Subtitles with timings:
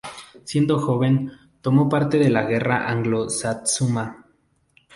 [0.45, 1.31] Siendo joven,
[1.61, 4.25] tomó parte de la guerra Anglo-Satsuma.